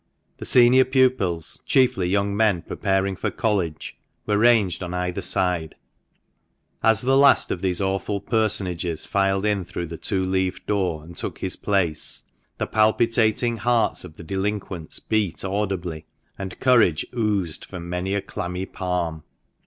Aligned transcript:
The 0.37 0.47
senior 0.47 0.83
pupils, 0.85 1.61
chiefly 1.67 2.09
young 2.09 2.35
men 2.35 2.63
preparing 2.63 3.15
for 3.15 3.29
college, 3.29 3.99
were 4.25 4.35
ranged 4.39 4.81
on 4.81 4.95
either 4.95 5.21
side. 5.21 5.75
As 6.81 7.01
the 7.03 7.15
last 7.15 7.51
of 7.51 7.61
these 7.61 7.79
awful 7.79 8.19
personages 8.19 9.05
filed 9.05 9.45
in 9.45 9.63
through 9.63 9.85
the 9.85 9.99
two 9.99 10.23
leaved 10.23 10.65
door, 10.65 11.03
and 11.03 11.15
took 11.15 11.37
his 11.37 11.55
place, 11.55 12.23
the 12.57 12.65
palpitating 12.65 13.57
hearts 13.57 14.03
of 14.03 14.17
the 14.17 14.23
delinquents 14.23 14.99
beat 14.99 15.45
audibly, 15.45 16.07
and 16.35 16.59
courage 16.59 17.05
oozed 17.15 17.63
from 17.63 17.87
many 17.87 18.15
a 18.15 18.23
clammy 18.23 18.65
palm. 18.65 19.21